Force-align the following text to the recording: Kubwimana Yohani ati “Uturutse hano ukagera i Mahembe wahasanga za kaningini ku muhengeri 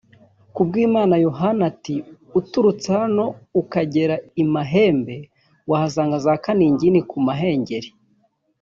Kubwimana 0.55 1.15
Yohani 1.25 1.61
ati 1.71 1.95
“Uturutse 2.39 2.87
hano 2.99 3.25
ukagera 3.61 4.15
i 4.41 4.43
Mahembe 4.53 5.15
wahasanga 5.69 6.15
za 6.25 6.33
kaningini 6.43 6.99
ku 7.09 7.17
muhengeri 7.27 7.89